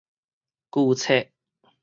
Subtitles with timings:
[0.71, 1.29] 舊冊